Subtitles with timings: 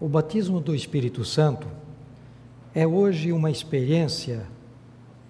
[0.00, 1.68] O batismo do Espírito Santo
[2.74, 4.46] é hoje uma experiência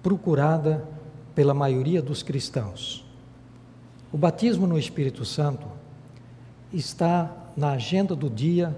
[0.02, 0.86] procurada
[1.34, 3.04] pela maioria dos cristãos.
[4.12, 5.66] O batismo no Espírito Santo
[6.72, 8.76] está na agenda do dia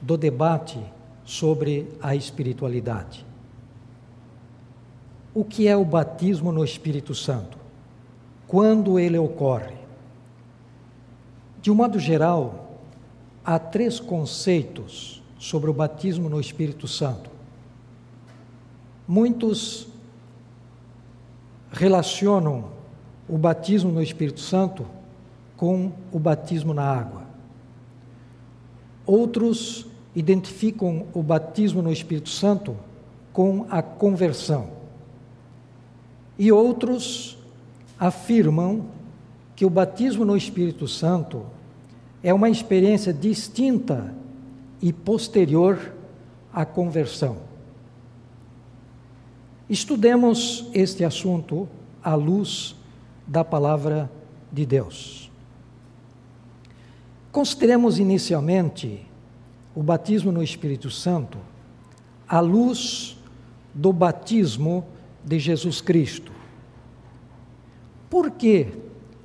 [0.00, 0.78] do debate
[1.24, 3.24] sobre a espiritualidade.
[5.34, 7.58] O que é o batismo no Espírito Santo?
[8.46, 9.74] Quando ele ocorre?
[11.60, 12.78] De um modo geral,
[13.44, 17.33] há três conceitos sobre o batismo no Espírito Santo.
[19.06, 19.86] Muitos
[21.70, 22.70] relacionam
[23.28, 24.86] o batismo no Espírito Santo
[25.56, 27.22] com o batismo na água.
[29.06, 32.76] Outros identificam o batismo no Espírito Santo
[33.32, 34.68] com a conversão.
[36.38, 37.36] E outros
[37.98, 38.86] afirmam
[39.56, 41.44] que o batismo no Espírito Santo
[42.22, 44.14] é uma experiência distinta
[44.80, 45.92] e posterior
[46.52, 47.36] à conversão.
[49.68, 51.68] Estudemos este assunto
[52.02, 52.76] à luz
[53.26, 54.10] da palavra
[54.52, 55.30] de Deus.
[57.32, 59.06] Consideremos inicialmente
[59.74, 61.38] o batismo no Espírito Santo
[62.28, 63.18] à luz
[63.72, 64.86] do batismo
[65.24, 66.30] de Jesus Cristo.
[68.08, 68.68] Por que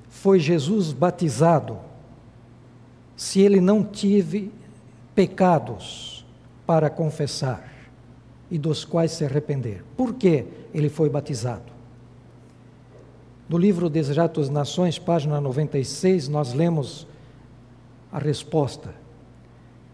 [0.10, 1.90] foi Jesus batizado?
[3.20, 4.50] se ele não tive
[5.14, 6.26] pecados
[6.66, 7.69] para confessar
[8.50, 9.84] e dos quais se arrepender.
[9.96, 11.72] Por que ele foi batizado?
[13.48, 17.08] No livro Desejados das Nações, página 96, nós lemos
[18.12, 18.94] a resposta.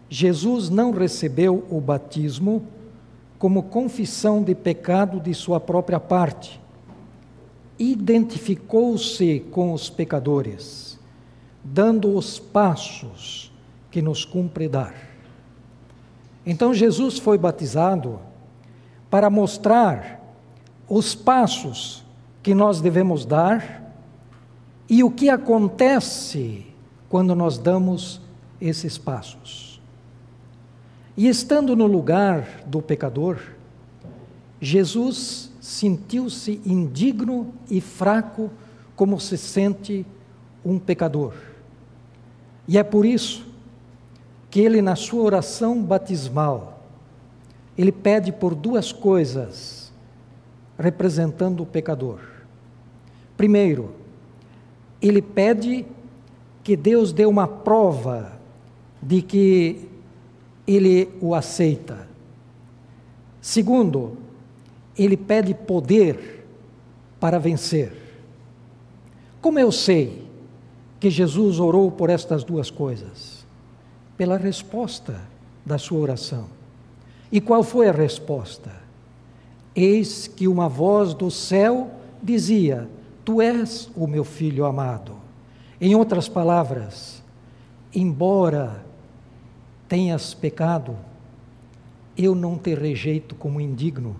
[0.08, 2.66] Jesus não recebeu o batismo
[3.38, 6.60] como confissão de pecado de sua própria parte.
[7.78, 10.96] Identificou-se com os pecadores
[11.72, 13.52] dando os passos
[13.90, 14.94] que nos cumpre dar.
[16.44, 18.20] Então Jesus foi batizado
[19.10, 20.20] para mostrar
[20.88, 22.04] os passos
[22.42, 23.82] que nós devemos dar
[24.88, 26.66] e o que acontece
[27.08, 28.20] quando nós damos
[28.60, 29.80] esses passos.
[31.16, 33.38] E estando no lugar do pecador,
[34.60, 38.50] Jesus sentiu-se indigno e fraco
[38.94, 40.06] como se sente
[40.64, 41.34] um pecador.
[42.68, 43.46] E é por isso
[44.50, 46.75] que ele, na sua oração batismal,
[47.76, 49.92] ele pede por duas coisas,
[50.78, 52.20] representando o pecador.
[53.36, 53.92] Primeiro,
[55.00, 55.84] ele pede
[56.64, 58.32] que Deus dê uma prova
[59.02, 59.88] de que
[60.66, 62.08] ele o aceita.
[63.40, 64.16] Segundo,
[64.98, 66.44] ele pede poder
[67.20, 67.92] para vencer.
[69.40, 70.26] Como eu sei
[70.98, 73.46] que Jesus orou por estas duas coisas?
[74.16, 75.20] Pela resposta
[75.64, 76.55] da sua oração.
[77.36, 78.72] E qual foi a resposta?
[79.74, 81.90] Eis que uma voz do céu
[82.22, 82.88] dizia:
[83.26, 85.12] Tu és o meu filho amado.
[85.78, 87.22] Em outras palavras,
[87.94, 88.82] embora
[89.86, 90.96] tenhas pecado,
[92.16, 94.16] eu não te rejeito como indigno,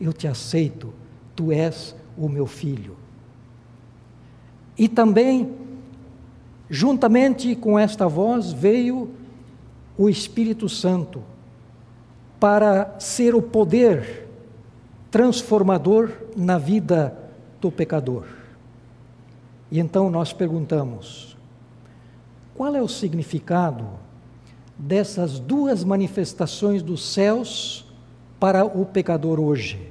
[0.00, 0.92] eu te aceito,
[1.36, 2.96] tu és o meu filho.
[4.76, 5.54] E também
[6.72, 9.10] Juntamente com esta voz veio
[9.98, 11.20] o Espírito Santo
[12.40, 14.26] para ser o poder
[15.10, 17.16] transformador na vida
[17.60, 18.24] do pecador.
[19.70, 21.36] E então nós perguntamos:
[22.54, 23.86] qual é o significado
[24.76, 27.84] dessas duas manifestações dos céus
[28.40, 29.88] para o pecador hoje?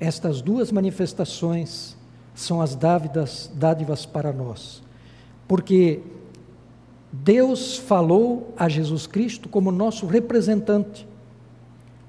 [0.00, 1.96] Estas duas manifestações
[2.34, 4.84] são as dávidas, dádivas para nós
[5.46, 6.00] porque
[7.22, 11.06] Deus falou a Jesus Cristo como nosso representante.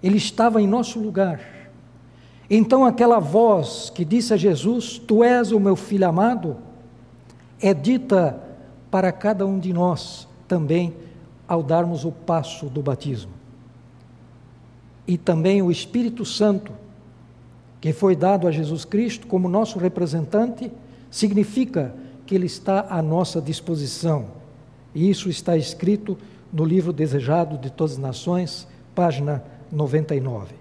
[0.02, 1.40] Ele estava em nosso lugar.
[2.50, 6.57] Então, aquela voz que disse a Jesus: Tu és o meu filho amado,
[7.62, 8.42] é dita
[8.90, 10.96] para cada um de nós também
[11.48, 13.31] ao darmos o passo do batismo.
[15.07, 16.72] E também o Espírito Santo,
[17.80, 20.72] que foi dado a Jesus Cristo como nosso representante,
[21.12, 21.94] significa
[22.25, 24.44] que Ele está à nossa disposição.
[24.95, 26.18] E isso está escrito
[26.51, 28.65] no livro Desejado de Todas as Nações,
[28.95, 30.56] página 99.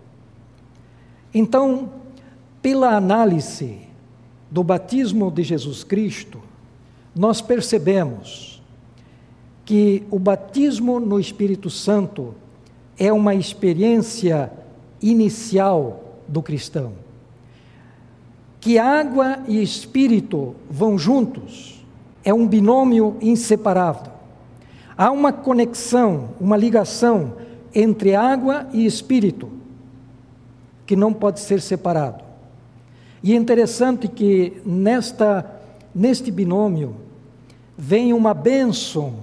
[1.33, 1.89] Então,
[2.61, 3.79] pela análise
[4.51, 6.41] do batismo de Jesus Cristo,
[7.15, 8.61] nós percebemos
[9.65, 12.35] que o batismo no Espírito Santo
[12.99, 14.53] é uma experiência
[15.01, 16.93] inicial do cristão.
[18.61, 21.85] Que água e espírito vão juntos
[22.25, 24.14] é um binômio inseparável.
[24.97, 27.35] Há uma conexão, uma ligação
[27.75, 29.51] entre água e espírito
[30.87, 32.23] que não pode ser separado.
[33.23, 35.51] E é interessante que nesta
[35.95, 36.97] neste binômio
[37.79, 39.15] vem uma bênção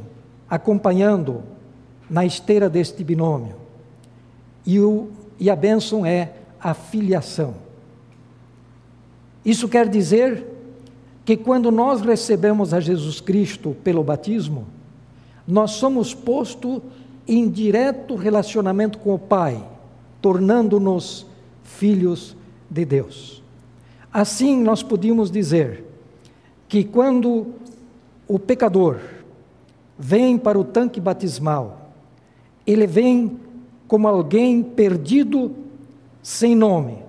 [0.49, 1.43] acompanhando
[2.09, 3.55] na esteira deste binômio.
[4.65, 5.09] E, o,
[5.39, 7.55] e a bênção é a filiação.
[9.43, 10.45] Isso quer dizer
[11.25, 14.67] que quando nós recebemos a Jesus Cristo pelo batismo,
[15.51, 16.81] nós somos posto
[17.27, 19.61] em direto relacionamento com o Pai,
[20.21, 21.25] tornando-nos
[21.61, 22.37] filhos
[22.69, 23.43] de Deus.
[24.13, 25.83] Assim, nós podíamos dizer
[26.69, 27.47] que quando
[28.29, 28.99] o pecador
[29.99, 31.91] vem para o tanque batismal,
[32.65, 33.37] ele vem
[33.89, 35.53] como alguém perdido,
[36.23, 36.99] sem nome,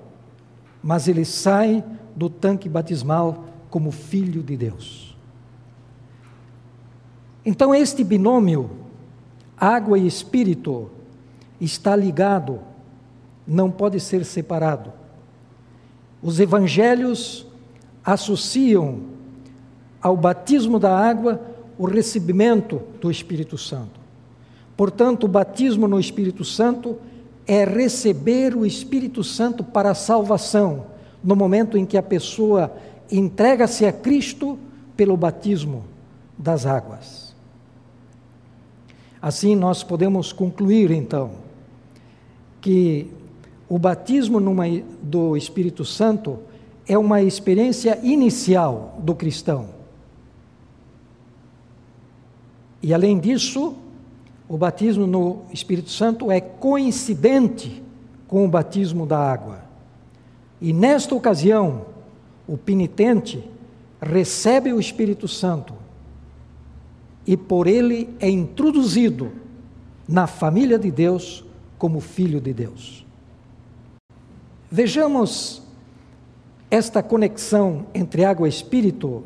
[0.82, 1.84] mas ele sai
[2.16, 5.11] do tanque batismal como filho de Deus.
[7.44, 8.70] Então, este binômio,
[9.56, 10.90] água e espírito,
[11.60, 12.60] está ligado,
[13.46, 14.92] não pode ser separado.
[16.22, 17.46] Os evangelhos
[18.04, 19.00] associam
[20.00, 21.40] ao batismo da água
[21.78, 24.00] o recebimento do Espírito Santo.
[24.76, 26.96] Portanto, o batismo no Espírito Santo
[27.46, 30.86] é receber o Espírito Santo para a salvação,
[31.22, 32.72] no momento em que a pessoa
[33.10, 34.58] entrega-se a Cristo
[34.96, 35.84] pelo batismo
[36.36, 37.21] das águas.
[39.22, 41.30] Assim, nós podemos concluir, então,
[42.60, 43.08] que
[43.68, 44.64] o batismo numa,
[45.00, 46.40] do Espírito Santo
[46.88, 49.68] é uma experiência inicial do cristão.
[52.82, 53.76] E além disso,
[54.48, 57.80] o batismo no Espírito Santo é coincidente
[58.26, 59.62] com o batismo da água.
[60.60, 61.86] E nesta ocasião,
[62.46, 63.48] o penitente
[64.00, 65.81] recebe o Espírito Santo
[67.26, 69.32] e por ele é introduzido
[70.08, 71.44] na família de Deus
[71.78, 73.06] como filho de Deus.
[74.70, 75.62] Vejamos
[76.70, 79.24] esta conexão entre água e espírito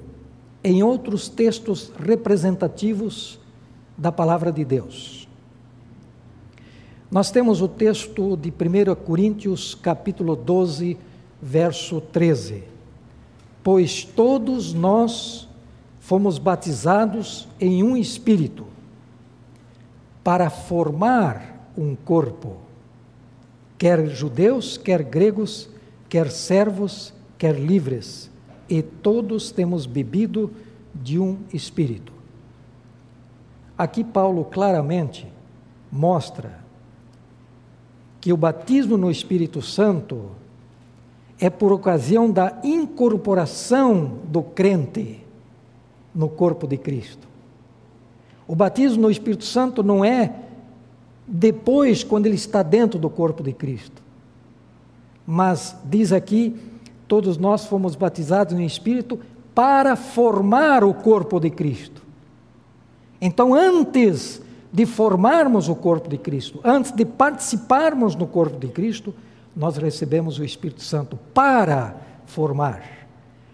[0.64, 3.38] em outros textos representativos
[3.96, 5.28] da palavra de Deus.
[7.08, 10.98] Nós temos o texto de 1 Coríntios, capítulo 12,
[11.40, 12.64] verso 13.
[13.62, 15.45] Pois todos nós
[16.06, 18.64] fomos batizados em um espírito
[20.22, 22.58] para formar um corpo,
[23.76, 25.68] quer judeus, quer gregos,
[26.08, 28.30] quer servos, quer livres,
[28.68, 30.52] e todos temos bebido
[30.94, 32.12] de um espírito.
[33.76, 35.26] Aqui, Paulo claramente
[35.90, 36.60] mostra
[38.20, 40.30] que o batismo no Espírito Santo
[41.40, 45.25] é por ocasião da incorporação do crente
[46.16, 47.28] no corpo de Cristo.
[48.48, 50.34] O batismo no Espírito Santo não é
[51.28, 54.02] depois, quando ele está dentro do corpo de Cristo.
[55.26, 56.56] Mas, diz aqui,
[57.06, 59.18] todos nós fomos batizados no Espírito
[59.54, 62.02] para formar o corpo de Cristo.
[63.20, 64.40] Então, antes
[64.72, 69.12] de formarmos o corpo de Cristo, antes de participarmos no corpo de Cristo,
[69.54, 71.96] nós recebemos o Espírito Santo para
[72.26, 72.82] formar.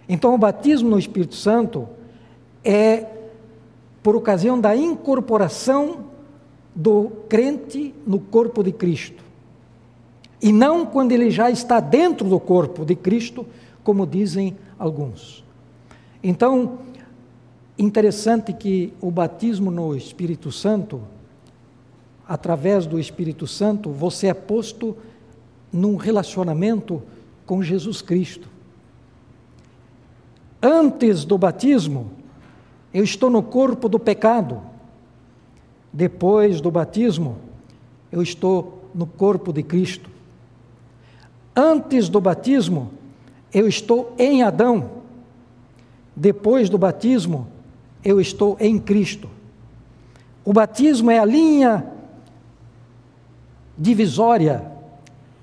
[0.09, 1.89] Então, o batismo no Espírito Santo
[2.65, 3.07] é
[4.03, 6.07] por ocasião da incorporação
[6.75, 9.23] do crente no corpo de Cristo.
[10.41, 13.47] E não quando ele já está dentro do corpo de Cristo,
[13.85, 15.45] como dizem alguns.
[16.23, 16.79] Então,
[17.79, 21.01] Interessante que o batismo no Espírito Santo,
[22.29, 24.97] através do Espírito Santo, você é posto
[25.73, 27.03] num relacionamento
[27.47, 28.49] com Jesus Cristo.
[30.63, 32.11] Antes do batismo,
[32.93, 34.61] eu estou no corpo do pecado.
[35.93, 37.37] Depois do batismo,
[38.11, 40.11] eu estou no corpo de Cristo.
[41.55, 42.91] Antes do batismo,
[43.53, 44.91] eu estou em Adão.
[46.15, 47.47] Depois do batismo,
[48.05, 49.29] eu estou em Cristo.
[50.45, 51.87] O batismo é a linha
[53.77, 54.71] divisória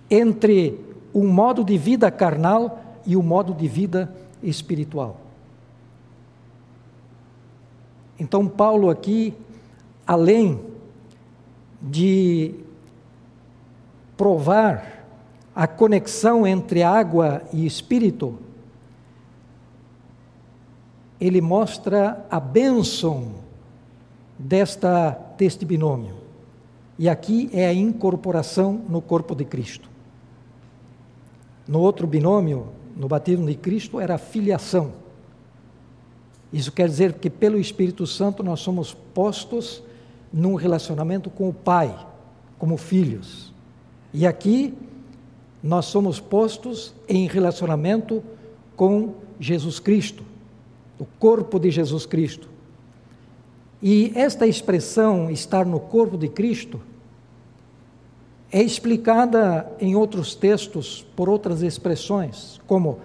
[0.10, 0.79] entre
[1.13, 4.13] o modo de vida carnal e o modo de vida
[4.44, 5.28] espiritual.
[8.19, 9.33] Então, Paulo aqui,
[10.05, 10.59] além
[11.81, 12.53] de
[14.17, 15.05] provar
[15.55, 18.38] a conexão entre água e espírito,
[21.19, 23.35] ele mostra a bênção
[24.38, 26.15] desta, deste binômio.
[26.97, 29.89] E aqui é a incorporação no corpo de Cristo.
[31.67, 34.91] No outro binômio, no batismo de Cristo, era a filiação.
[36.51, 39.84] Isso quer dizer que pelo Espírito Santo nós somos postos
[40.32, 41.96] num relacionamento com o Pai,
[42.58, 43.53] como filhos.
[44.13, 44.74] E aqui
[45.62, 48.24] nós somos postos em relacionamento
[48.75, 50.24] com Jesus Cristo,
[50.98, 52.50] o corpo de Jesus Cristo.
[53.82, 56.82] E esta expressão, estar no corpo de Cristo,
[58.51, 63.00] é explicada em outros textos por outras expressões, como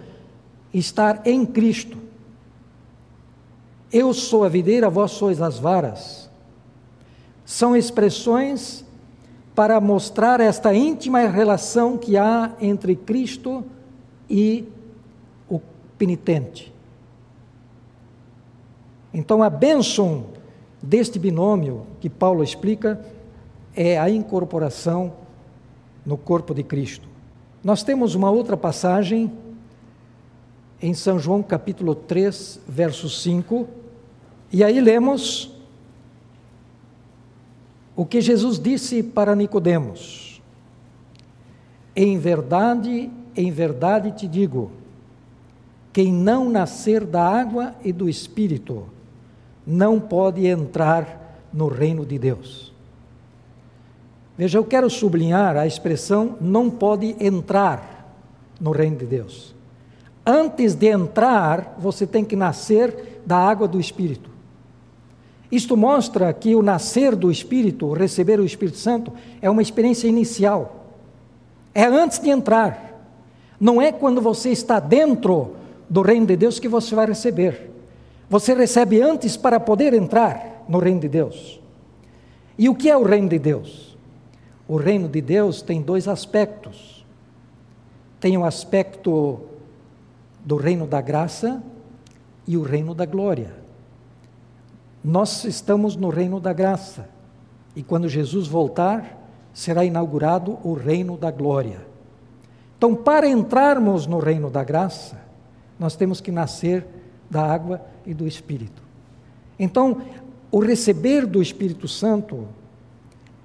[0.73, 1.97] estar em Cristo.
[3.97, 6.29] Eu sou a videira, vós sois as varas.
[7.45, 8.83] São expressões
[9.55, 13.63] para mostrar esta íntima relação que há entre Cristo
[14.29, 14.67] e
[15.47, 15.61] o
[15.97, 16.73] penitente.
[19.13, 20.25] Então, a bênção
[20.81, 22.99] deste binômio que Paulo explica
[23.73, 25.13] é a incorporação
[26.05, 27.07] no corpo de Cristo.
[27.63, 29.31] Nós temos uma outra passagem
[30.81, 33.84] em São João capítulo 3, verso 5,
[34.55, 35.51] e aí lemos
[37.93, 40.41] o que Jesus disse para Nicodemos:
[41.93, 44.71] Em verdade, em verdade te digo,
[45.91, 48.85] quem não nascer da água e do espírito
[49.67, 52.73] não pode entrar no reino de Deus.
[54.37, 58.09] Veja, eu quero sublinhar a expressão não pode entrar
[58.57, 59.53] no reino de Deus.
[60.25, 64.34] Antes de entrar, você tem que nascer da água do Espírito.
[65.55, 70.87] Isto mostra que o nascer do Espírito, receber o Espírito Santo, é uma experiência inicial.
[71.73, 73.07] É antes de entrar.
[73.57, 75.55] Não é quando você está dentro
[75.89, 77.71] do reino de Deus que você vai receber.
[78.29, 81.61] Você recebe antes para poder entrar no reino de Deus.
[82.57, 83.97] E o que é o reino de Deus?
[84.67, 87.05] O reino de Deus tem dois aspectos.
[88.19, 89.39] Tem o aspecto
[90.43, 91.63] do reino da graça
[92.45, 93.64] e o reino da glória.
[95.07, 97.07] Nós estamos no reino da graça.
[97.75, 101.85] E quando Jesus voltar, será inaugurado o reino da glória.
[102.75, 105.21] Então, para entrarmos no reino da graça,
[105.77, 106.87] nós temos que nascer
[107.29, 108.81] da água e do Espírito.
[109.59, 110.01] Então,
[110.51, 112.47] o receber do Espírito Santo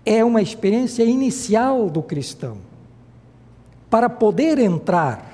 [0.06, 2.56] é uma experiência inicial do cristão.
[3.90, 5.30] Para poder entrar,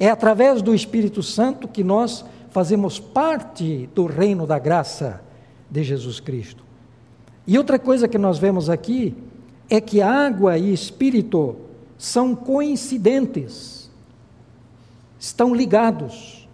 [0.00, 5.25] é através do Espírito Santo que nós fazemos parte do reino da graça
[5.70, 6.64] de Jesus Cristo.
[7.46, 9.14] E outra coisa que nós vemos aqui
[9.68, 11.56] é que água e espírito
[11.98, 13.90] são coincidentes,
[15.18, 16.48] estão ligados,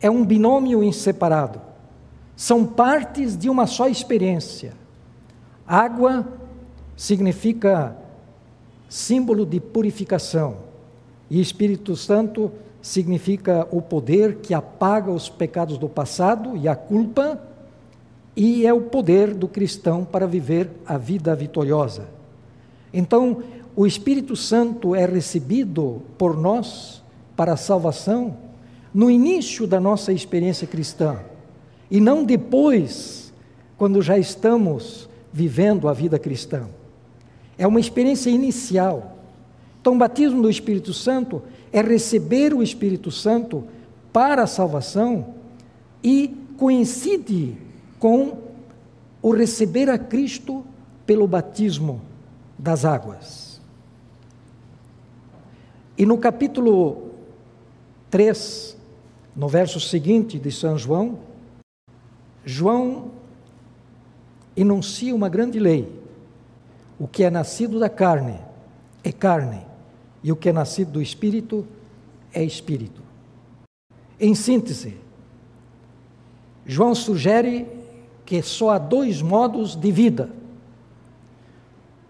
[0.00, 1.60] é um binômio inseparável,
[2.34, 4.72] são partes de uma só experiência.
[5.66, 6.26] Água
[6.96, 7.96] significa
[8.88, 10.58] símbolo de purificação,
[11.28, 17.40] e Espírito Santo significa o poder que apaga os pecados do passado e a culpa,
[18.36, 22.06] e é o poder do cristão para viver a vida vitoriosa.
[22.92, 23.42] Então,
[23.74, 27.02] o Espírito Santo é recebido por nós
[27.34, 28.36] para a salvação
[28.92, 31.18] no início da nossa experiência cristã,
[31.90, 33.32] e não depois,
[33.76, 36.66] quando já estamos vivendo a vida cristã.
[37.58, 39.18] É uma experiência inicial.
[39.80, 43.64] Então, o batismo do Espírito Santo é receber o Espírito Santo
[44.12, 45.34] para a salvação
[46.02, 47.65] e coincide
[47.98, 48.38] com
[49.22, 50.64] o receber a Cristo
[51.04, 52.00] pelo batismo
[52.58, 53.60] das águas.
[55.96, 57.10] E no capítulo
[58.10, 58.76] 3,
[59.34, 61.18] no verso seguinte de São João,
[62.44, 63.10] João
[64.56, 66.06] enuncia uma grande lei
[66.98, 68.40] o que é nascido da carne
[69.04, 69.64] é carne,
[70.22, 71.64] e o que é nascido do espírito
[72.32, 73.00] é espírito.
[74.18, 74.96] Em síntese,
[76.64, 77.66] João sugere
[78.26, 80.28] que só há dois modos de vida.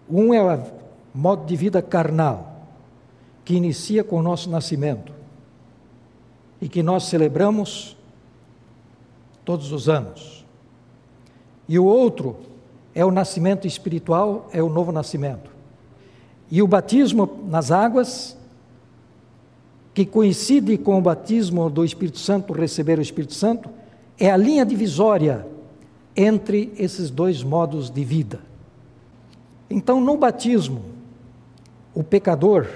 [0.09, 0.63] Um é o
[1.13, 2.65] modo de vida carnal,
[3.45, 5.13] que inicia com o nosso nascimento
[6.59, 7.95] e que nós celebramos
[9.45, 10.43] todos os anos.
[11.69, 12.35] E o outro
[12.95, 15.51] é o nascimento espiritual, é o novo nascimento.
[16.49, 18.35] E o batismo nas águas,
[19.93, 23.69] que coincide com o batismo do Espírito Santo, receber o Espírito Santo,
[24.17, 25.45] é a linha divisória
[26.17, 28.41] entre esses dois modos de vida.
[29.69, 30.81] Então, no batismo,
[31.93, 32.67] o pecador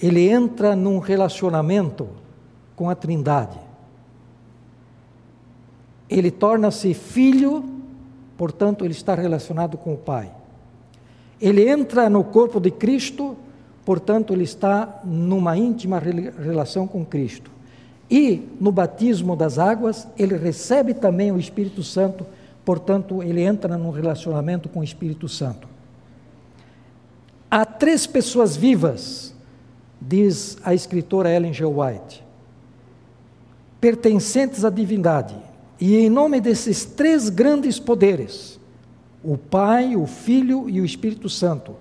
[0.00, 2.08] ele entra num relacionamento
[2.74, 3.58] com a Trindade.
[6.08, 7.64] Ele torna-se filho,
[8.36, 10.32] portanto, ele está relacionado com o Pai.
[11.40, 13.36] Ele entra no corpo de Cristo,
[13.84, 17.50] portanto, ele está numa íntima relação com Cristo.
[18.10, 22.26] E no batismo das águas, ele recebe também o Espírito Santo,
[22.64, 25.68] portanto, ele entra num relacionamento com o Espírito Santo.
[27.48, 29.32] Há três pessoas vivas,
[30.00, 31.64] diz a escritora Ellen G.
[31.64, 32.24] White,
[33.80, 35.36] pertencentes à divindade,
[35.80, 38.58] e em nome desses três grandes poderes,
[39.22, 41.76] o Pai, o Filho e o Espírito Santo,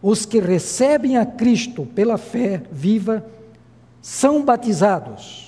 [0.00, 3.26] os que recebem a Cristo pela fé viva,
[4.00, 5.46] são batizados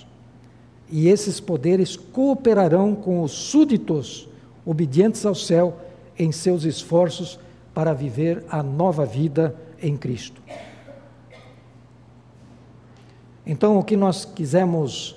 [0.91, 4.29] e esses poderes cooperarão com os súditos
[4.65, 5.79] obedientes ao céu
[6.19, 7.39] em seus esforços
[7.75, 10.43] para viver a nova vida em Cristo.
[13.47, 15.17] Então, o que nós quisemos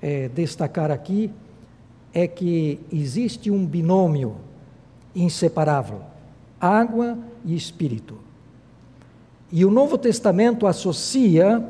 [0.00, 1.30] é, destacar aqui
[2.12, 4.36] é que existe um binômio
[5.14, 6.00] inseparável:
[6.60, 8.18] água e espírito.
[9.50, 11.64] E o Novo Testamento associa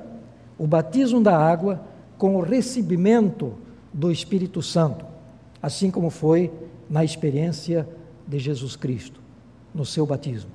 [0.59, 1.81] o batismo da água
[2.19, 3.55] com o recebimento
[3.93, 5.05] do Espírito Santo,
[5.63, 6.53] assim como foi
[6.89, 7.89] na experiência
[8.27, 9.21] de Jesus Cristo,
[9.75, 10.51] no seu batismo.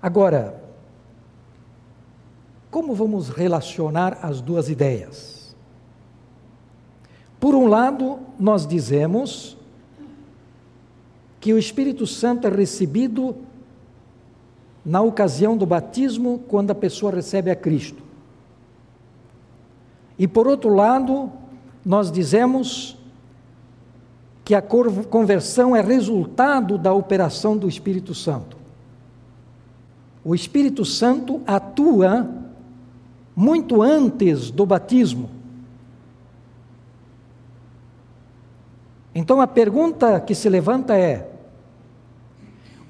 [0.00, 0.62] Agora,
[2.70, 5.56] como vamos relacionar as duas ideias?
[7.40, 9.56] Por um lado, nós dizemos
[11.40, 13.36] que o Espírito Santo é recebido
[14.84, 18.02] na ocasião do batismo, quando a pessoa recebe a Cristo.
[20.18, 21.30] E por outro lado,
[21.84, 22.96] nós dizemos
[24.44, 28.56] que a conversão é resultado da operação do Espírito Santo.
[30.24, 32.28] O Espírito Santo atua
[33.36, 35.30] muito antes do batismo.
[39.14, 41.30] Então a pergunta que se levanta é: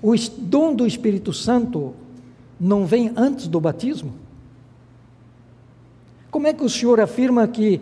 [0.03, 1.95] o dom do Espírito Santo
[2.59, 4.13] não vem antes do batismo?
[6.31, 7.81] Como é que o Senhor afirma que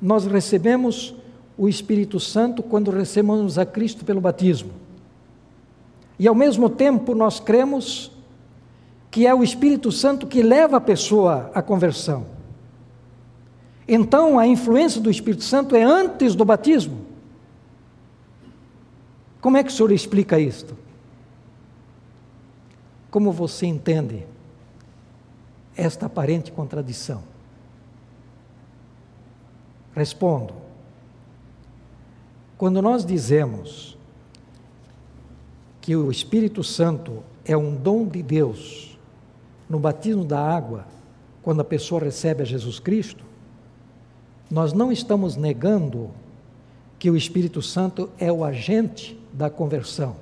[0.00, 1.14] nós recebemos
[1.58, 4.70] o Espírito Santo quando recebemos a Cristo pelo batismo?
[6.18, 8.12] E ao mesmo tempo nós cremos
[9.10, 12.26] que é o Espírito Santo que leva a pessoa à conversão.
[13.88, 17.06] Então a influência do Espírito Santo é antes do batismo.
[19.40, 20.76] Como é que o senhor explica isto?
[23.10, 24.24] Como você entende
[25.76, 27.22] esta aparente contradição?
[29.94, 30.54] Respondo.
[32.56, 33.96] Quando nós dizemos
[35.80, 38.98] que o Espírito Santo é um dom de Deus
[39.68, 40.86] no batismo da água,
[41.42, 43.24] quando a pessoa recebe a Jesus Cristo,
[44.50, 46.10] nós não estamos negando
[46.98, 50.16] que o Espírito Santo é o agente da conversão.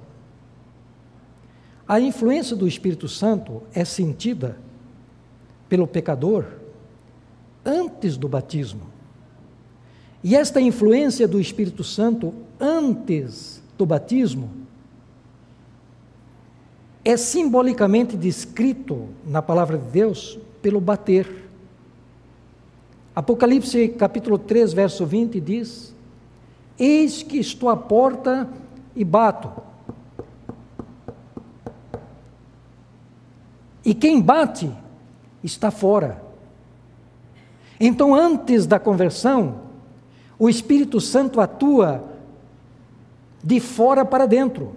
[1.88, 4.59] A influência do Espírito Santo é sentida
[5.68, 6.44] pelo pecador
[7.64, 8.97] antes do batismo.
[10.22, 14.50] E esta influência do Espírito Santo antes do batismo
[17.04, 21.48] é simbolicamente descrito na palavra de Deus pelo bater.
[23.14, 25.94] Apocalipse capítulo 3, verso 20 diz:
[26.78, 28.48] Eis que estou à porta
[28.94, 29.50] e bato.
[33.85, 34.70] E quem bate
[35.42, 36.22] está fora.
[37.81, 39.67] Então, antes da conversão,
[40.38, 42.05] o Espírito Santo atua
[43.42, 44.72] de fora para dentro,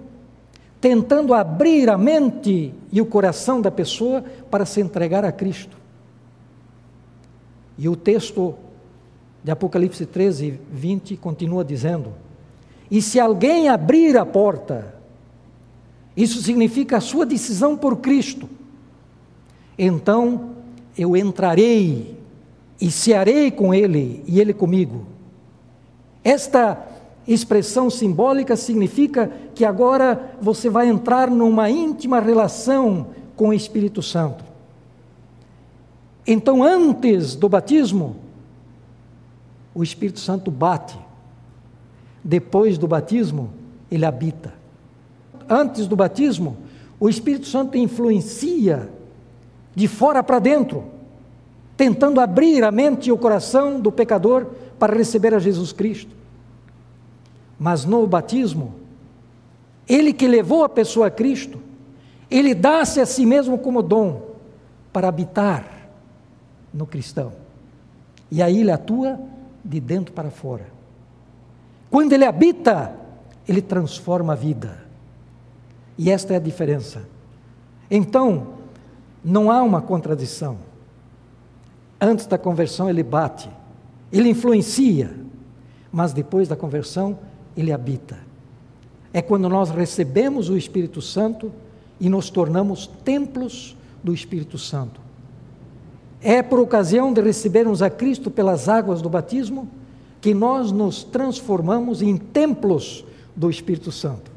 [0.80, 5.78] tentando abrir a mente e o coração da pessoa para se entregar a Cristo.
[7.78, 8.56] E o texto
[9.44, 12.14] de Apocalipse 13, 20 continua dizendo:
[12.90, 14.96] E se alguém abrir a porta,
[16.18, 18.50] isso significa a sua decisão por Cristo,
[19.78, 20.52] então
[20.98, 22.18] eu entrarei
[22.80, 25.11] e cearei com ele e ele comigo
[26.24, 26.88] esta
[27.28, 34.44] expressão simbólica significa que agora você vai entrar numa íntima relação com o Espírito Santo.
[36.26, 38.16] Então, antes do batismo,
[39.74, 40.98] o Espírito Santo bate.
[42.24, 43.52] Depois do batismo,
[43.90, 44.54] ele habita.
[45.50, 46.58] Antes do batismo,
[47.00, 48.90] o Espírito Santo influencia
[49.74, 50.84] de fora para dentro,
[51.76, 54.48] tentando abrir a mente e o coração do pecador
[54.82, 56.16] para receber a Jesus Cristo.
[57.60, 58.74] Mas no batismo,
[59.88, 61.62] ele que levou a pessoa a Cristo,
[62.32, 64.32] ele dá-se a si mesmo como dom
[64.92, 65.88] para habitar
[66.74, 67.32] no cristão.
[68.32, 69.20] E aí ele atua
[69.64, 70.66] de dentro para fora.
[71.92, 72.96] Quando ele habita,
[73.48, 74.84] ele transforma a vida.
[75.96, 77.08] E esta é a diferença.
[77.92, 78.56] Então,
[79.24, 80.58] não há uma contradição.
[82.00, 83.48] Antes da conversão, ele bate,
[84.12, 85.16] ele influencia,
[85.92, 87.18] mas depois da conversão,
[87.56, 88.18] ele habita.
[89.14, 91.52] É quando nós recebemos o Espírito Santo
[92.00, 95.00] e nos tornamos templos do Espírito Santo.
[96.22, 99.68] É por ocasião de recebermos a Cristo pelas águas do batismo
[100.20, 103.04] que nós nos transformamos em templos
[103.36, 104.32] do Espírito Santo.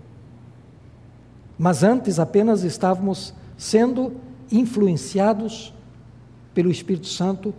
[1.59, 4.13] Mas antes apenas estávamos sendo
[4.51, 5.73] influenciados
[6.55, 7.55] pelo Espírito Santo,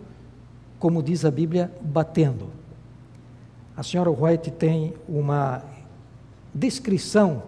[0.86, 2.48] como diz a Bíblia, batendo.
[3.76, 5.64] A senhora White tem uma
[6.54, 7.42] descrição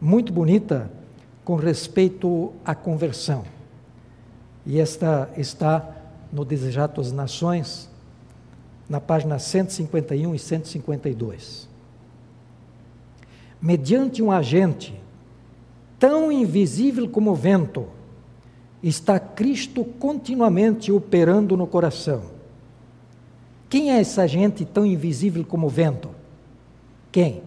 [0.00, 0.88] muito bonita
[1.44, 3.42] com respeito à conversão.
[4.64, 5.92] E esta está
[6.32, 7.90] no Desejato às Nações,
[8.88, 11.68] na página 151 e 152.
[13.60, 14.94] Mediante um agente
[15.98, 17.88] tão invisível como o vento,
[18.80, 22.35] está Cristo continuamente operando no coração.
[23.68, 26.10] Quem é essa gente tão invisível como o vento?
[27.10, 27.42] Quem?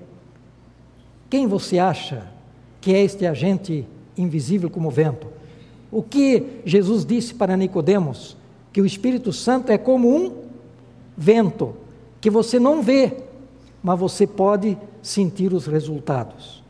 [1.30, 2.28] Quem você acha
[2.82, 3.86] que é este agente
[4.18, 5.28] invisível como o vento?
[5.92, 8.36] O que Jesus disse para Nicodemos?
[8.72, 10.34] Que o Espírito Santo é como um
[11.18, 11.76] vento
[12.22, 13.18] que você não vê,
[13.82, 16.64] mas você pode sentir os resultados.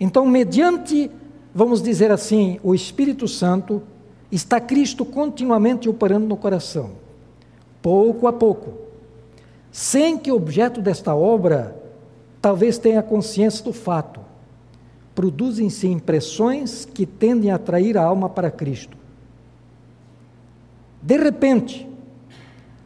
[0.00, 1.10] Então, mediante,
[1.54, 3.82] vamos dizer assim, o Espírito Santo,
[4.30, 6.92] está Cristo continuamente operando no coração,
[7.82, 8.72] pouco a pouco,
[9.70, 11.76] sem que o objeto desta obra
[12.40, 14.20] talvez tenha consciência do fato.
[15.14, 18.96] Produzem-se impressões que tendem a atrair a alma para Cristo.
[21.02, 21.88] De repente,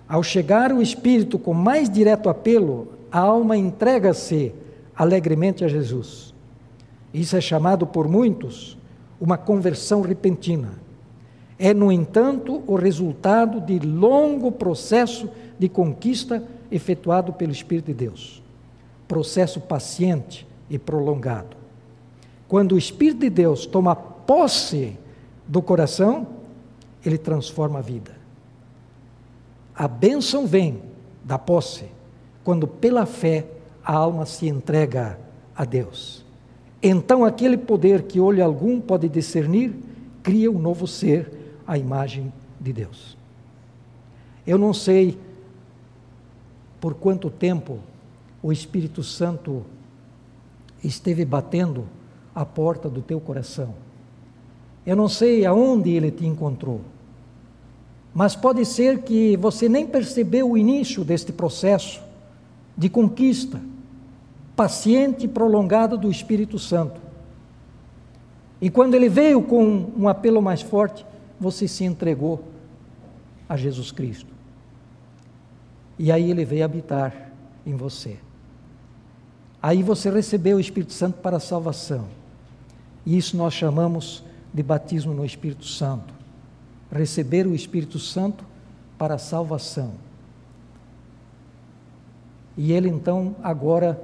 [0.09, 4.53] ao chegar o Espírito com mais direto apelo, a alma entrega-se
[4.95, 6.35] alegremente a Jesus.
[7.13, 8.77] Isso é chamado por muitos
[9.21, 10.86] uma conversão repentina.
[11.59, 18.43] É, no entanto, o resultado de longo processo de conquista efetuado pelo Espírito de Deus.
[19.09, 21.57] Processo paciente e prolongado.
[22.49, 24.97] Quando o Espírito de Deus toma posse
[25.47, 26.27] do coração,
[27.05, 28.13] ele transforma a vida.
[29.75, 30.81] A bênção vem
[31.25, 31.85] da posse,
[32.43, 33.47] quando pela fé
[33.85, 35.19] a alma se entrega
[35.55, 36.25] a Deus.
[36.83, 39.75] Então aquele poder que olho algum pode discernir,
[40.23, 41.36] cria um novo ser,
[41.67, 43.17] a imagem de Deus.
[44.47, 45.19] Eu não sei
[46.81, 47.79] por quanto tempo
[48.43, 49.65] o Espírito Santo
[50.83, 51.87] esteve batendo
[52.35, 53.75] a porta do teu coração.
[54.85, 56.81] Eu não sei aonde ele te encontrou.
[58.15, 62.01] Mas pode ser que você nem percebeu o início deste processo
[62.77, 63.61] de conquista
[64.57, 66.99] paciente e prolongado do Espírito Santo.
[68.59, 71.05] E quando ele veio com um apelo mais forte,
[71.39, 72.45] você se entregou
[73.49, 74.35] a Jesus Cristo.
[75.99, 77.33] E aí ele veio habitar
[77.65, 78.19] em você.
[79.63, 82.07] Aí você recebeu o Espírito Santo para a salvação.
[83.05, 84.23] E isso nós chamamos
[84.53, 86.17] de batismo no Espírito Santo
[86.91, 88.45] receber o Espírito Santo
[88.99, 89.93] para a salvação.
[92.57, 94.01] E ele então agora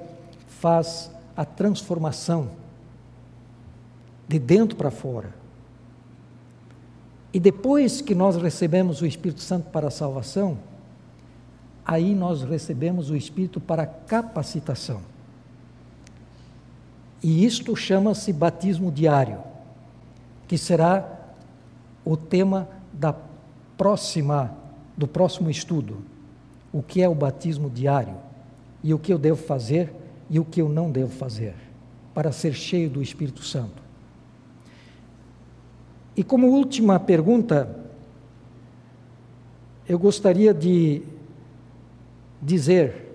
[0.47, 2.51] faz a transformação
[4.29, 5.35] de dentro para fora.
[7.33, 10.59] E depois que nós recebemos o Espírito Santo para a salvação,
[11.85, 15.01] aí nós recebemos o Espírito para capacitação.
[17.23, 19.38] E isto chama-se batismo diário,
[20.47, 21.21] que será
[22.05, 23.14] o tema da
[23.79, 24.62] próxima
[24.97, 25.99] do próximo estudo.
[26.73, 28.16] O que é o batismo diário
[28.83, 29.92] e o que eu devo fazer
[30.29, 31.55] e o que eu não devo fazer
[32.14, 33.82] para ser cheio do Espírito Santo.
[36.16, 37.83] E como última pergunta,
[39.88, 41.03] eu gostaria de
[42.40, 43.12] dizer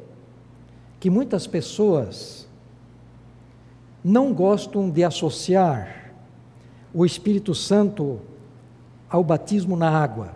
[0.99, 2.47] que muitas pessoas
[4.03, 6.13] não gostam de associar
[6.93, 8.19] o Espírito Santo
[9.09, 10.33] ao batismo na água,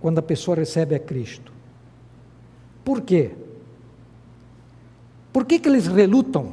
[0.00, 1.52] quando a pessoa recebe a Cristo.
[2.84, 3.32] Por quê?
[5.32, 6.52] Por que, que eles relutam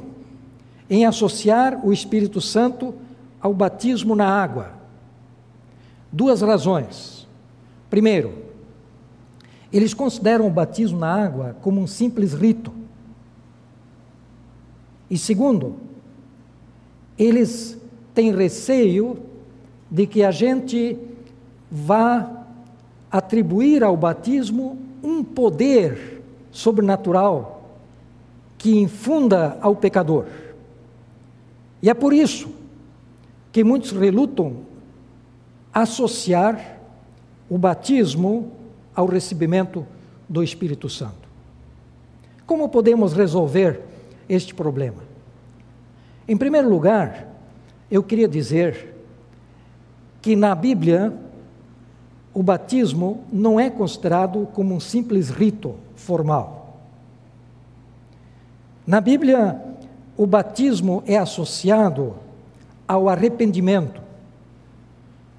[0.90, 2.94] em associar o Espírito Santo
[3.40, 4.81] ao batismo na água?
[6.12, 7.26] Duas razões.
[7.88, 8.34] Primeiro,
[9.72, 12.72] eles consideram o batismo na água como um simples rito.
[15.08, 15.76] E segundo,
[17.18, 17.78] eles
[18.14, 19.18] têm receio
[19.90, 20.98] de que a gente
[21.70, 22.44] vá
[23.10, 27.78] atribuir ao batismo um poder sobrenatural
[28.58, 30.26] que infunda ao pecador.
[31.82, 32.50] E é por isso
[33.50, 34.71] que muitos relutam
[35.72, 36.78] associar
[37.48, 38.52] o batismo
[38.94, 39.86] ao recebimento
[40.28, 41.28] do Espírito Santo.
[42.46, 43.80] Como podemos resolver
[44.28, 45.02] este problema?
[46.28, 47.28] Em primeiro lugar,
[47.90, 48.94] eu queria dizer
[50.20, 51.12] que na Bíblia
[52.34, 56.80] o batismo não é considerado como um simples rito formal.
[58.86, 59.60] Na Bíblia,
[60.16, 62.14] o batismo é associado
[62.86, 64.01] ao arrependimento.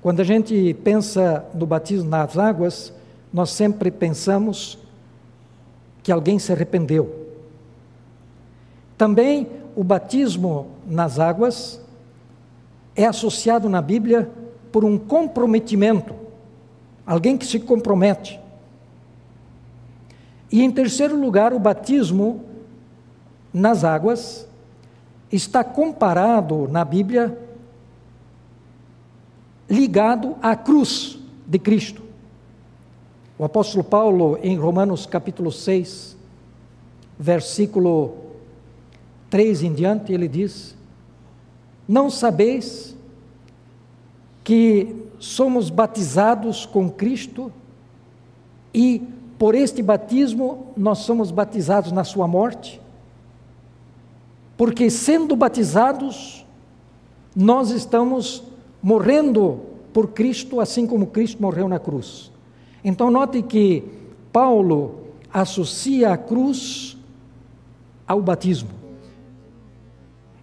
[0.03, 2.91] Quando a gente pensa no batismo nas águas,
[3.31, 4.77] nós sempre pensamos
[6.03, 7.29] que alguém se arrependeu.
[8.97, 11.79] Também o batismo nas águas
[12.93, 14.29] é associado na Bíblia
[14.73, 16.13] por um comprometimento,
[17.07, 18.37] alguém que se compromete.
[20.51, 22.43] E em terceiro lugar, o batismo
[23.53, 24.45] nas águas
[25.31, 27.37] está comparado na Bíblia
[29.69, 32.01] ligado à cruz de Cristo.
[33.37, 36.15] O apóstolo Paulo, em Romanos capítulo 6,
[37.17, 38.15] versículo
[39.29, 40.75] 3 em diante, ele diz:
[41.87, 42.95] Não sabeis
[44.43, 47.51] que somos batizados com Cristo
[48.73, 49.01] e
[49.39, 52.81] por este batismo nós somos batizados na sua morte?
[54.55, 56.45] Porque sendo batizados,
[57.35, 58.43] nós estamos
[58.83, 59.61] morrendo
[59.93, 62.29] por Cristo, assim como Cristo morreu na cruz.
[62.83, 63.83] Então, note que
[64.33, 64.99] Paulo
[65.31, 66.97] associa a cruz
[68.05, 68.69] ao batismo.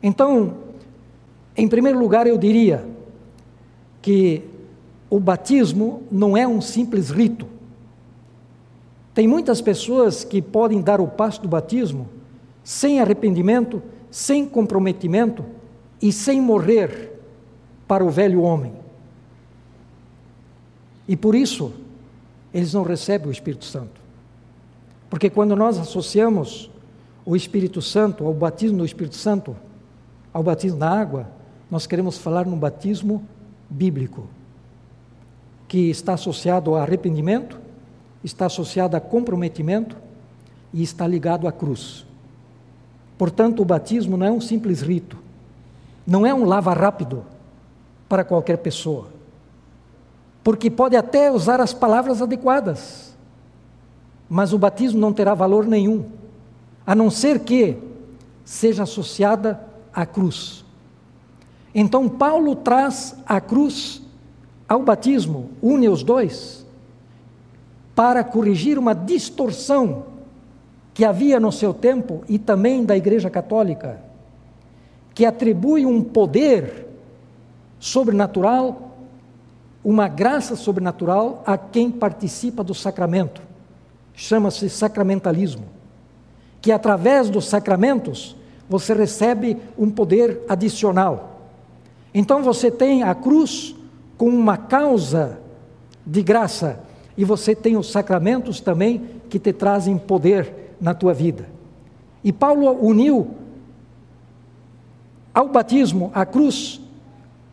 [0.02, 0.54] Então,
[1.54, 2.84] em primeiro lugar, eu diria
[4.00, 4.42] que
[5.10, 7.46] o batismo não é um simples rito.
[9.12, 12.08] Tem muitas pessoas que podem dar o passo do batismo
[12.64, 15.44] sem arrependimento, sem comprometimento
[16.00, 17.19] e sem morrer
[17.90, 18.72] para o velho homem.
[21.08, 21.72] E por isso,
[22.54, 24.00] eles não recebem o Espírito Santo.
[25.08, 26.70] Porque quando nós associamos
[27.26, 29.56] o Espírito Santo ao batismo do Espírito Santo,
[30.32, 31.26] ao batismo na água,
[31.68, 33.24] nós queremos falar no batismo
[33.68, 34.28] bíblico,
[35.66, 37.58] que está associado a arrependimento,
[38.22, 39.96] está associado a comprometimento
[40.72, 42.06] e está ligado à cruz.
[43.18, 45.16] Portanto, o batismo não é um simples rito,
[46.06, 47.24] não é um lava rápido
[48.10, 49.20] para qualquer pessoa
[50.42, 53.14] porque pode até usar as palavras adequadas,
[54.28, 56.06] mas o batismo não terá valor nenhum,
[56.86, 57.76] a não ser que
[58.44, 59.60] seja associada
[59.92, 60.64] à cruz.
[61.74, 64.02] Então, Paulo traz a cruz
[64.68, 66.66] ao batismo, une os dois,
[67.94, 70.06] para corrigir uma distorção
[70.94, 74.00] que havia no seu tempo e também da Igreja Católica,
[75.14, 76.88] que atribui um poder
[77.80, 78.90] sobrenatural
[79.82, 83.40] uma graça sobrenatural a quem participa do sacramento.
[84.14, 85.64] Chama-se sacramentalismo.
[86.60, 88.36] Que através dos sacramentos
[88.68, 91.40] você recebe um poder adicional.
[92.12, 93.74] Então você tem a cruz
[94.18, 95.40] com uma causa
[96.04, 96.80] de graça
[97.16, 101.48] e você tem os sacramentos também que te trazem poder na tua vida.
[102.22, 103.30] E Paulo uniu
[105.32, 106.80] ao batismo a cruz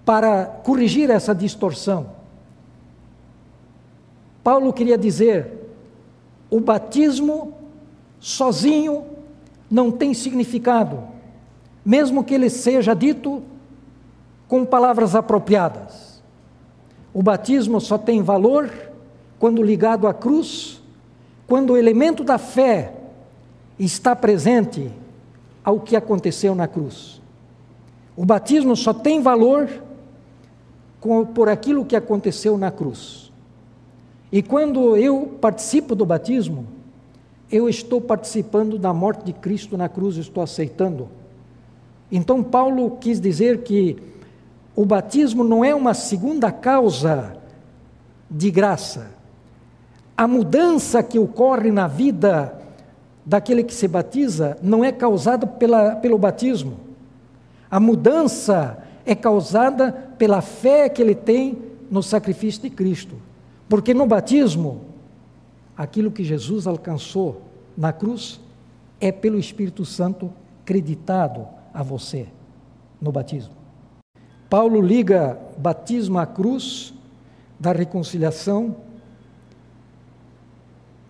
[0.07, 2.11] para corrigir essa distorção.
[4.41, 5.51] Paulo queria dizer:
[6.49, 7.53] o batismo
[8.17, 9.03] sozinho
[9.69, 11.03] não tem significado,
[11.83, 13.43] mesmo que ele seja dito
[14.47, 16.23] com palavras apropriadas.
[17.13, 18.71] O batismo só tem valor
[19.37, 20.81] quando ligado à cruz,
[21.45, 22.93] quando o elemento da fé
[23.77, 24.89] está presente
[25.65, 27.21] ao que aconteceu na cruz.
[28.15, 29.85] O batismo só tem valor
[31.33, 33.31] por aquilo que aconteceu na cruz.
[34.31, 36.67] E quando eu participo do batismo,
[37.51, 41.07] eu estou participando da morte de Cristo na cruz, estou aceitando.
[42.11, 43.97] Então, Paulo quis dizer que
[44.75, 47.37] o batismo não é uma segunda causa
[48.29, 49.11] de graça.
[50.15, 52.53] A mudança que ocorre na vida
[53.25, 56.77] daquele que se batiza não é causada pela, pelo batismo.
[57.69, 61.57] A mudança é causada pela fé que ele tem
[61.89, 63.15] no sacrifício de Cristo.
[63.69, 64.81] Porque no batismo,
[65.75, 67.41] aquilo que Jesus alcançou
[67.75, 68.39] na cruz
[68.99, 70.31] é pelo Espírito Santo
[70.65, 72.27] creditado a você
[73.01, 73.53] no batismo.
[74.49, 76.93] Paulo liga batismo à cruz
[77.59, 78.75] da reconciliação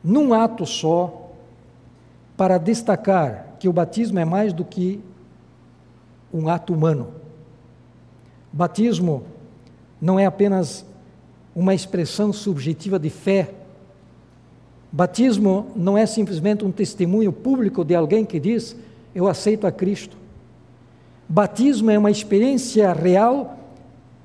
[0.03, 1.31] num ato só,
[2.37, 5.03] para destacar que o batismo é mais do que
[6.31, 7.26] um ato humano.
[8.51, 9.23] Batismo
[10.01, 10.85] não é apenas
[11.55, 13.51] uma expressão subjetiva de fé.
[14.91, 18.75] Batismo não é simplesmente um testemunho público de alguém que diz:
[19.13, 20.15] Eu aceito a Cristo.
[21.27, 23.57] Batismo é uma experiência real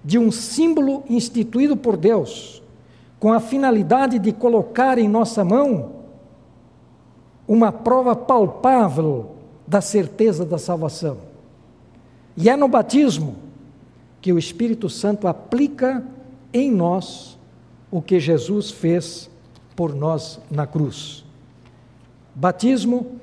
[0.04, 2.62] de um símbolo instituído por Deus,
[3.18, 5.92] com a finalidade de colocar em nossa mão
[7.46, 9.32] uma prova palpável
[9.66, 11.18] da certeza da salvação.
[12.36, 13.36] E é no batismo
[14.22, 16.02] que o Espírito Santo aplica
[16.52, 17.36] em nós
[17.90, 19.28] o que Jesus fez
[19.74, 21.24] por nós na cruz.
[22.34, 23.18] Batismo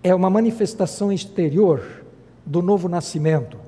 [0.00, 2.04] é uma manifestação exterior
[2.46, 3.58] do novo nascimento.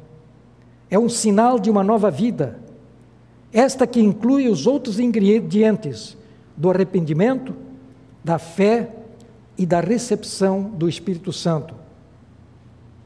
[0.88, 2.60] É um sinal de uma nova vida.
[3.52, 6.16] Esta que inclui os outros ingredientes
[6.56, 7.54] do arrependimento,
[8.22, 8.90] da fé
[9.58, 11.74] e da recepção do Espírito Santo,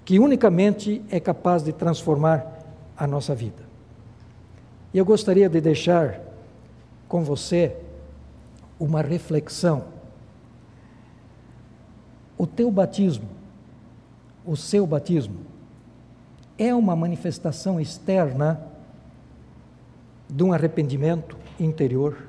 [0.05, 2.59] que unicamente é capaz de transformar
[2.97, 3.60] a nossa vida.
[4.93, 6.21] E eu gostaria de deixar
[7.09, 7.77] com você
[8.79, 9.85] uma reflexão.
[12.37, 13.29] O teu batismo,
[14.45, 15.37] o seu batismo,
[16.59, 18.67] é uma manifestação externa
[20.29, 22.29] de um arrependimento interior.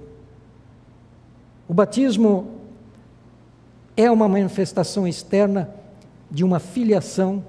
[1.67, 2.59] O batismo
[3.95, 5.69] é uma manifestação externa
[6.29, 7.43] de uma filiação,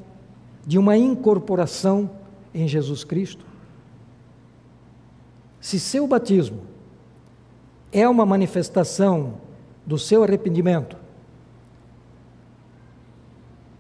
[0.67, 2.11] de uma incorporação
[2.55, 3.52] em Jesus Cristo.
[5.63, 6.63] Se seu batismo
[7.93, 9.35] é uma manifestação
[9.87, 10.97] do seu arrependimento,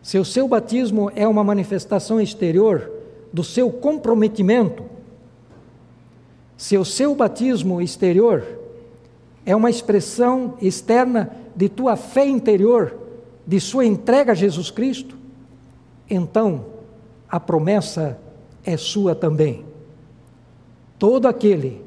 [0.01, 2.89] se o seu batismo é uma manifestação exterior
[3.33, 4.85] do seu comprometimento,
[6.57, 8.45] se o seu batismo exterior
[9.45, 12.97] é uma expressão externa de tua fé interior,
[13.45, 15.19] de sua entrega a Jesus Cristo,
[16.09, 16.65] então
[17.29, 18.17] a promessa
[18.65, 19.72] é sua também.
[21.03, 21.85] Todo aquele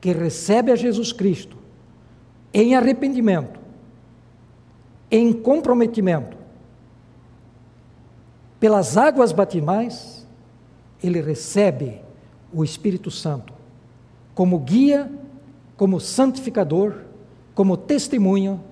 [0.00, 1.56] que recebe a Jesus Cristo
[2.52, 3.58] em arrependimento,
[5.10, 6.36] em comprometimento,
[8.60, 10.24] pelas águas batimais,
[11.02, 12.00] ele recebe
[12.52, 13.52] o Espírito Santo
[14.36, 15.10] como guia,
[15.76, 16.94] como santificador,
[17.56, 18.62] como testemunho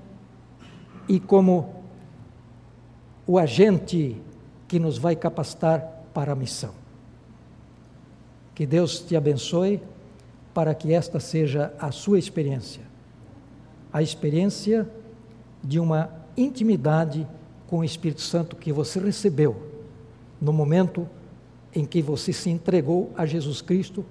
[1.08, 1.74] e como
[3.26, 4.16] o agente
[4.68, 6.81] que nos vai capacitar para a missão.
[8.54, 9.82] Que Deus te abençoe
[10.52, 12.82] para que esta seja a sua experiência,
[13.92, 14.88] a experiência
[15.62, 17.26] de uma intimidade
[17.66, 19.70] com o Espírito Santo que você recebeu
[20.40, 21.08] no momento
[21.74, 24.04] em que você se entregou a Jesus Cristo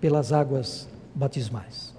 [0.00, 1.94] pelas águas batismais.